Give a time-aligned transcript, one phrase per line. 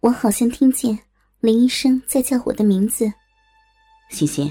[0.00, 0.98] 我好像听见
[1.40, 3.12] 林医生在叫我的名字，
[4.08, 4.50] 欣欣。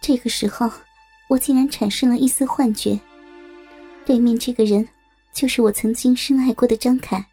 [0.00, 0.70] 这个时候，
[1.28, 2.98] 我竟然产生了一丝幻觉，
[4.04, 4.88] 对面这个人
[5.32, 7.24] 就是我曾经深爱过的张凯。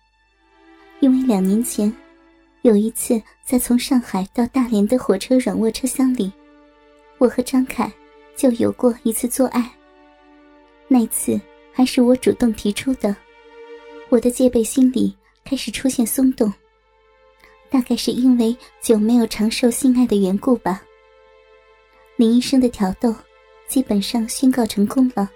[0.99, 1.94] 因为两年前，
[2.63, 6.31] 有一次在从上海到大连的火车软卧车厢里，
[7.19, 7.92] 我和张凯
[8.35, 9.69] 就有过一次做爱。
[10.87, 11.40] 那次
[11.71, 13.15] 还是我主动提出的，
[14.10, 15.15] 我的戒备心理
[15.46, 16.52] 开始出现松动。
[17.73, 20.79] 大概是因为久没有长受性爱的缘故吧。
[22.17, 23.15] 林医生的挑逗
[23.67, 25.27] 基本上宣告成功了。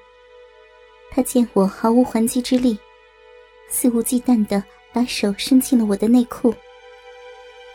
[1.10, 2.78] 他见我毫无还击之力，
[3.72, 6.54] 肆无忌惮的把手伸进了我的内裤。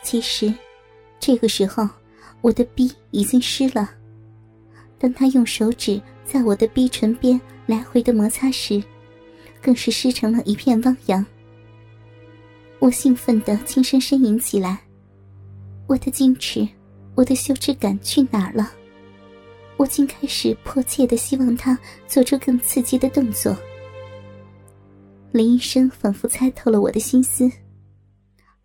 [0.01, 0.53] 其实，
[1.19, 1.85] 这个时候
[2.39, 3.89] 我的逼已经湿了。
[4.97, 8.81] 当他用手指在我的逼唇边来回的摩擦时，
[9.61, 11.25] 更是湿成了一片汪洋。
[12.83, 14.77] 我兴奋的轻声呻吟起来，
[15.87, 16.67] 我的矜持，
[17.15, 18.73] 我的羞耻感去哪儿了？
[19.77, 23.55] 我竟开始迫切的希望他做出更刺激的动作。
[25.31, 27.49] 林医生仿佛猜透了我的心思，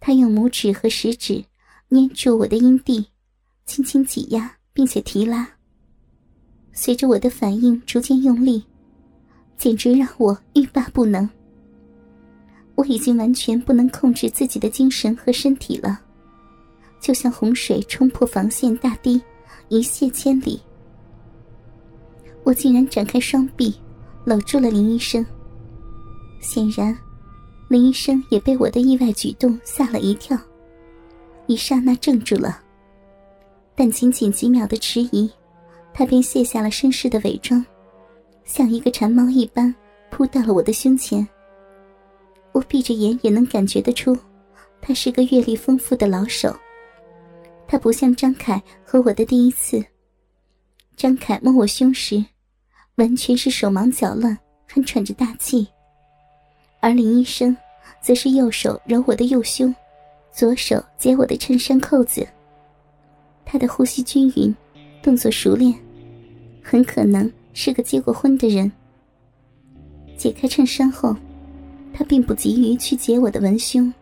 [0.00, 1.44] 他用拇指和食指
[1.86, 3.06] 捏住我的阴蒂，
[3.66, 5.48] 轻轻挤压并且提拉。
[6.72, 8.64] 随着我的反应逐渐用力，
[9.56, 11.30] 简直让我欲罢不能。
[12.78, 15.98] 我已经完全不能控制自己的精神和身体了，
[17.00, 19.20] 就像洪水冲破防线大堤，
[19.68, 20.60] 一泻千里。
[22.44, 23.74] 我竟然展开双臂，
[24.24, 25.26] 搂住了林医生。
[26.38, 26.96] 显然，
[27.66, 30.38] 林医生也被我的意外举动吓了一跳，
[31.48, 32.62] 一刹那怔住了。
[33.74, 35.28] 但仅仅几秒的迟疑，
[35.92, 37.66] 他便卸下了绅士的伪装，
[38.44, 39.74] 像一个馋猫一般
[40.12, 41.26] 扑到了我的胸前。
[42.58, 44.18] 我闭着眼也能感觉得出，
[44.80, 46.52] 他是个阅历丰富的老手。
[47.68, 49.80] 他不像张凯和我的第一次。
[50.96, 52.24] 张凯摸我胸时，
[52.96, 55.64] 完全是手忙脚乱，还喘着大气；
[56.80, 57.56] 而林医生，
[58.02, 59.72] 则是右手揉我的右胸，
[60.32, 62.26] 左手解我的衬衫扣子。
[63.44, 64.52] 他的呼吸均匀，
[65.00, 65.72] 动作熟练，
[66.60, 68.72] 很可能是个结过婚的人。
[70.16, 71.14] 解开衬衫后。
[71.98, 73.92] 他并不急于去解我的文胸，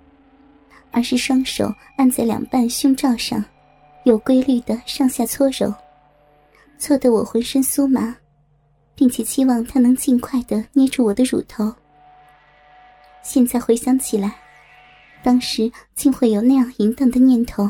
[0.90, 3.42] 而是双手按在两半胸罩上，
[4.04, 5.72] 有规律的上下搓揉，
[6.78, 8.14] 搓得我浑身酥麻，
[8.94, 11.74] 并且期望他能尽快的捏住我的乳头。
[13.22, 14.36] 现在回想起来，
[15.22, 17.66] 当时竟会有那样淫荡的念头，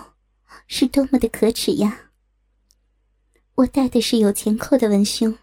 [0.66, 1.97] 是多么的可耻呀！
[3.54, 5.38] 我戴的是有前扣的文胸，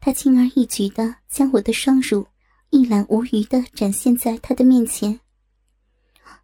[0.00, 2.26] 他轻而易举的将我的双乳。
[2.74, 5.20] 一览无余的展现在他的面前。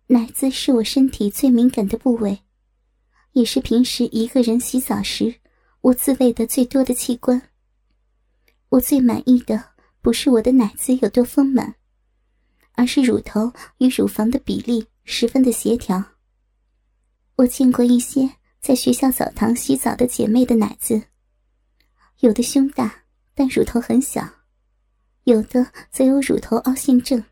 [0.06, 2.38] 奶子是我身体最敏感的部位，
[3.32, 5.34] 也是平时一个人洗澡时
[5.80, 7.42] 我自慰的最多的器官。
[8.68, 11.74] 我最满意的不是我的奶子有多丰满，
[12.74, 16.00] 而是乳头与乳房的比例十分的协调。
[17.34, 21.02] 我见过一些在学校澡堂洗澡的姐妹的奶子，
[22.20, 23.02] 有的胸大，
[23.34, 24.39] 但乳头很小。
[25.24, 27.22] 有的则有乳头凹陷症。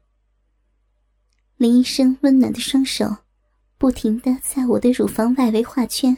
[1.57, 3.17] 林医生温暖的双手，
[3.77, 6.17] 不停的在我的乳房外围画圈，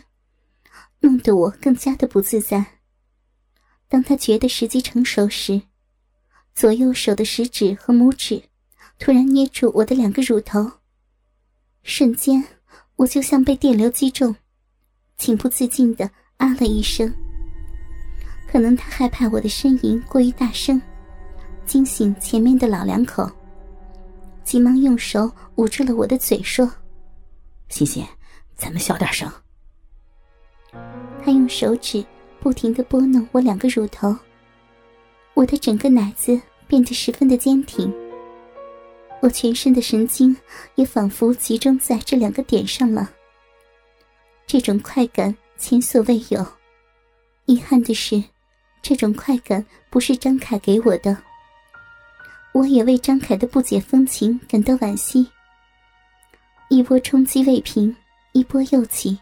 [1.01, 2.79] 弄得我更加的不自在。
[3.89, 5.63] 当他觉得时机成熟时，
[6.55, 8.43] 左右手的食指和拇指
[8.99, 10.71] 突然捏住我的两个乳头，
[11.83, 12.45] 瞬间
[12.97, 14.37] 我就像被电流击中，
[15.17, 17.11] 情不自禁的啊了一声。
[18.47, 20.81] 可能他害怕我的呻吟过于大声。
[21.71, 23.31] 惊醒前面的老两口，
[24.43, 26.69] 急忙用手捂住了我的嘴，说
[27.71, 28.05] ：“欣欣，
[28.57, 29.31] 咱们小点声。”
[31.23, 32.05] 他用手指
[32.41, 34.13] 不停的拨弄我两个乳头，
[35.35, 37.95] 我的整个奶子变得十分的坚挺，
[39.23, 40.37] 我全身的神经
[40.75, 43.09] 也仿佛集中在这两个点上了。
[44.45, 46.45] 这种快感前所未有，
[47.45, 48.21] 遗憾的是，
[48.83, 51.17] 这种快感不是张凯给我的。
[52.53, 55.27] 我也为张凯的不解风情感到惋惜。
[56.69, 57.95] 一波冲击未平，
[58.33, 59.19] 一波又起。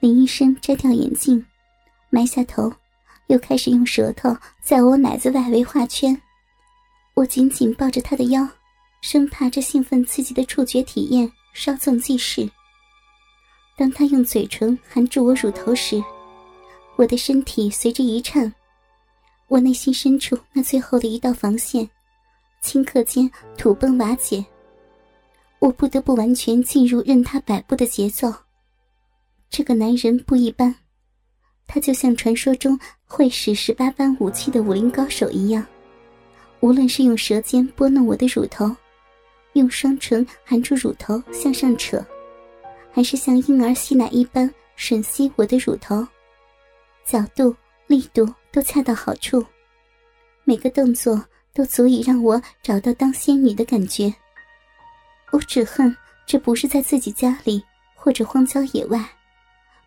[0.00, 1.44] 林医生摘掉眼镜，
[2.10, 2.72] 埋下头，
[3.28, 6.20] 又开始用舌头在我奶子外围画圈。
[7.14, 8.46] 我紧紧抱着他的腰，
[9.00, 12.48] 生怕这兴奋刺激的触觉体验稍纵即逝。
[13.76, 16.02] 当他用嘴唇含住我乳头时，
[16.96, 18.52] 我的身体随之一颤。
[19.48, 21.88] 我内心深处那最后的一道防线。
[22.62, 24.44] 顷刻间土崩瓦解，
[25.58, 28.32] 我不得不完全进入任他摆布的节奏。
[29.48, 30.74] 这个男人不一般，
[31.66, 35.64] 他就像传说中会使十八般武器的武林高手一样，
[36.60, 38.74] 无论是用舌尖拨弄我的乳头，
[39.52, 42.04] 用双唇含住乳头向上扯，
[42.90, 46.06] 还是像婴儿吸奶一般吮吸我的乳头，
[47.04, 47.54] 角度、
[47.86, 49.44] 力度都恰到好处，
[50.44, 51.24] 每个动作
[51.56, 54.14] 都足以让我找到当仙女的感觉。
[55.32, 57.64] 我只恨这不是在自己家里
[57.94, 59.02] 或者荒郊野外，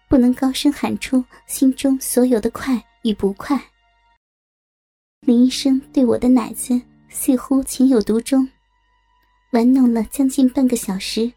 [0.07, 3.61] 不能高声喊出心中所有的快与不快。
[5.21, 8.49] 林医生对我的奶子似乎情有独钟，
[9.51, 11.31] 玩弄了将近半个小时，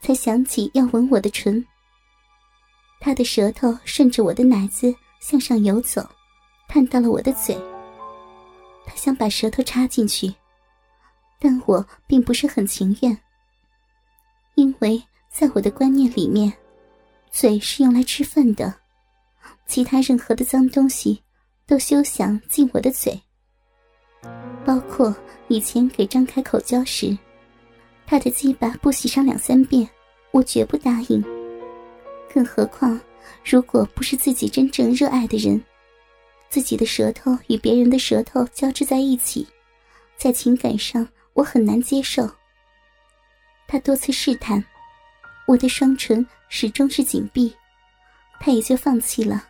[0.00, 1.64] 才想起要吻我的唇。
[2.98, 6.04] 他的舌头顺着我的奶子向上游走，
[6.66, 7.56] 探到了我的嘴。
[8.86, 10.32] 他想把舌头插进去，
[11.38, 13.18] 但我并不是很情愿。
[14.54, 16.50] 因为在我的观念里面，
[17.30, 18.72] 嘴是用来吃饭的，
[19.66, 21.22] 其他任何的脏东西
[21.66, 23.20] 都休想进我的嘴。
[24.64, 25.14] 包括
[25.48, 27.16] 以前给张开口交时，
[28.06, 29.86] 他的鸡巴不洗上两三遍，
[30.30, 31.22] 我绝不答应。
[32.32, 32.98] 更何况，
[33.44, 35.62] 如果不是自己真正热爱的人，
[36.48, 39.46] 自己的舌头与别人的舌头交织在一起，
[40.16, 42.28] 在情感上我很难接受。
[43.66, 44.64] 他多次试探，
[45.46, 47.54] 我的双唇始终是紧闭，
[48.40, 49.46] 他也就放弃了，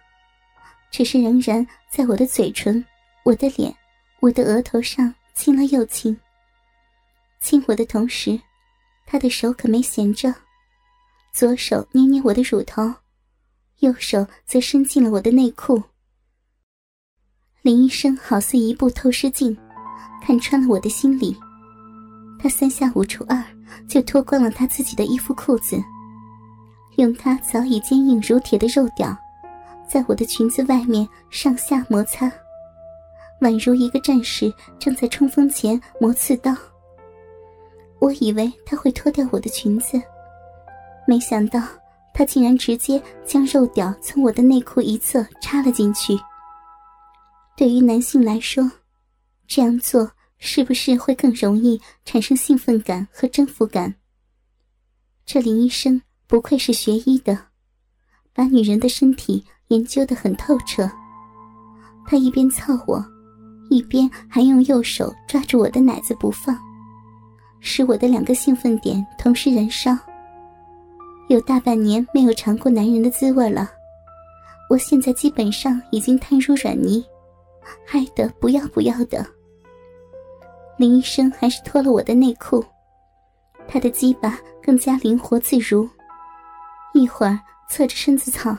[0.91, 2.85] 只是仍然在我的嘴唇、
[3.25, 3.75] 我的脸、
[4.21, 6.19] 我的额头上亲了又亲。
[7.41, 8.41] 亲我的同时，
[9.05, 10.35] 他的手可没闲着，
[11.33, 12.93] 左手捏捏我的乳头，
[13.81, 15.81] 右手则伸进了我的内裤。
[17.67, 19.57] 林医生好似一部透视镜，
[20.23, 21.37] 看穿了我的心理。
[22.39, 23.43] 他三下五除二
[23.89, 25.77] 就脱光了他自己的衣服裤子，
[26.95, 29.19] 用他早已坚硬如铁的肉屌，
[29.85, 32.31] 在我的裙子外面上下摩擦，
[33.41, 36.55] 宛如一个战士正在冲锋前磨刺刀。
[37.99, 40.01] 我以为他会脱掉我的裙子，
[41.05, 41.61] 没想到
[42.15, 46.17] 他竟然直接将肉屌从我的内裤一侧插了进去。
[47.57, 48.71] 对于男性来说，
[49.49, 50.13] 这样做。
[50.39, 53.95] 是不是会更容易产生兴奋感和征服感？
[55.25, 57.39] 这林医生不愧是学医的，
[58.35, 60.89] 把女人的身体研究得很透彻。
[62.07, 63.03] 他一边操我，
[63.71, 66.55] 一边还用右手抓住我的奶子不放，
[67.61, 69.97] 使我的两个兴奋点同时燃烧。
[71.29, 73.71] 有大半年没有尝过男人的滋味了，
[74.69, 77.03] 我现在基本上已经瘫如软泥，
[77.85, 79.27] 嗨得不要不要的。
[80.79, 82.65] 林医生还是脱了我的内裤，
[83.67, 85.89] 他的鸡巴更加灵活自如，
[86.93, 88.57] 一会儿侧着身子操，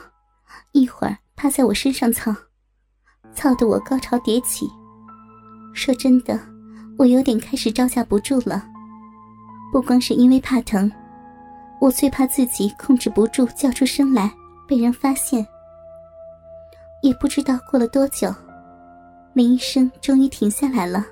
[0.72, 2.34] 一会儿趴在我身上操，
[3.32, 4.68] 操得我高潮迭起。
[5.74, 6.38] 说真的，
[6.98, 8.66] 我有点开始招架不住了。
[9.70, 10.90] 不光是因为怕疼，
[11.80, 14.32] 我最怕自己控制不住叫出声来
[14.66, 15.46] 被人发现。
[17.00, 18.34] 也不知道过了多久，
[19.38, 21.06] 林医生终于停下来了。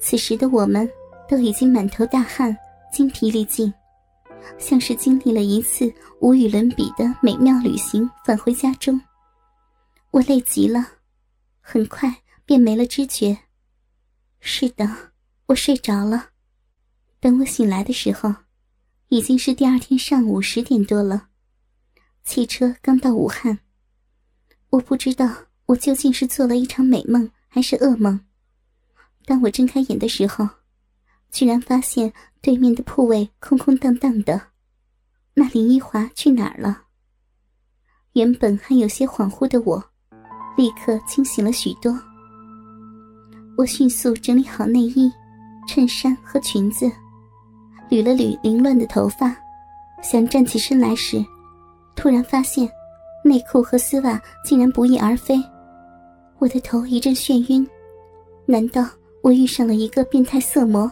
[0.00, 0.90] 此时的我们
[1.28, 2.56] 都已经满头大汗、
[2.92, 3.72] 精疲力尽，
[4.58, 5.88] 像是经历了一次
[6.20, 9.00] 无与伦比的美妙旅行，返回家中。
[10.10, 10.84] 我累极了，
[11.60, 12.12] 很快
[12.44, 13.38] 便没了知觉。
[14.40, 15.12] 是的，
[15.46, 16.30] 我睡着了。
[17.20, 18.34] 等我醒来的时候，
[19.10, 21.28] 已经是第二天上午十点多了。
[22.24, 23.60] 汽车刚到武汉，
[24.70, 28.20] 我不知道我究竟是做了一场美梦还是噩梦。
[29.24, 30.48] 当我睁开眼的时候，
[31.32, 34.40] 居然发现对面的铺位空空荡荡的。
[35.34, 36.82] 那林一华去哪儿了？
[38.12, 39.84] 原本还有些恍惚的我，
[40.56, 41.98] 立刻清醒了许多。
[43.58, 45.10] 我迅速整理好内衣、
[45.66, 46.86] 衬衫和裙子，
[47.90, 49.36] 捋了捋凌乱的头发，
[50.02, 51.22] 想站起身来时，
[51.96, 52.70] 突然发现
[53.24, 55.42] 内裤和丝袜竟然不翼而飞。
[56.38, 57.66] 我的头一阵眩晕，
[58.46, 58.86] 难道？
[59.22, 60.88] 我遇上了一个变态色魔。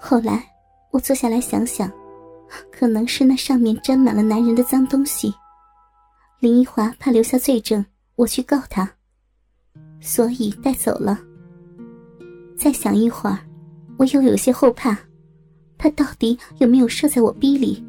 [0.00, 0.44] 后来，
[0.90, 1.88] 我坐下来想想，
[2.72, 5.32] 可能是那上面沾满了男人的脏东西。
[6.40, 7.84] 林一华怕留下罪证，
[8.16, 8.90] 我去告他，
[10.00, 11.20] 所以带走了。
[12.56, 13.38] 再想一会儿，
[13.96, 14.98] 我又有些后怕，
[15.78, 17.84] 他到底有没有射在我逼里？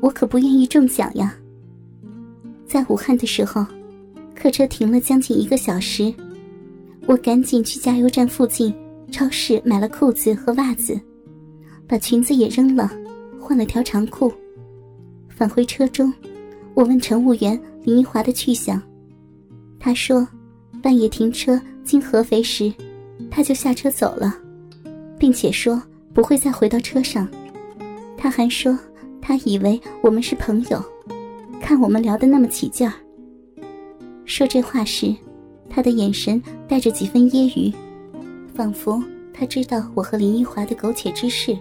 [0.00, 1.34] 我可不愿意中奖呀。
[2.66, 3.66] 在武汉的时候，
[4.34, 6.12] 客车停了将近一个小时。
[7.06, 8.74] 我赶紧去加油站附近
[9.12, 10.98] 超市买了裤子和袜子，
[11.86, 12.90] 把裙子也扔了，
[13.38, 14.32] 换了条长裤。
[15.28, 16.12] 返回车中，
[16.74, 18.80] 我问乘务员林一华的去向，
[19.78, 20.26] 他说，
[20.82, 22.72] 半夜停车经合肥时，
[23.30, 24.34] 他就下车走了，
[25.18, 25.80] 并且说
[26.14, 27.28] 不会再回到车上。
[28.16, 28.78] 他还说，
[29.20, 30.82] 他以为我们是朋友，
[31.60, 32.94] 看我们聊得那么起劲儿。
[34.36, 35.14] 说这话时，
[35.70, 37.72] 他的眼神带着几分揶揄，
[38.52, 39.00] 仿佛
[39.32, 41.56] 他知道我和林一华的苟且之事。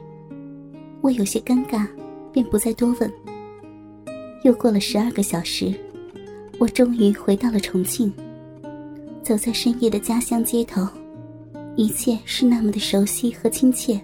[1.00, 1.88] 我有些尴尬，
[2.32, 3.14] 便不再多问。
[4.44, 5.72] 又过了十二个小时，
[6.58, 8.12] 我终于回到了重庆。
[9.22, 10.82] 走在深夜的家乡街头，
[11.76, 14.02] 一切是那么的熟悉和亲切，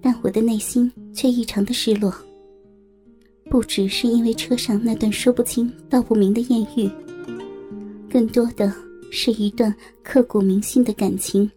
[0.00, 2.14] 但我的内心却异常的失落。
[3.50, 6.88] 不只是因为车上那段说不清道不明的艳遇，
[8.10, 8.72] 更多的
[9.12, 11.48] 是一段刻骨铭心的感情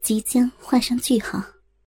[0.00, 1.42] 即将画上句号。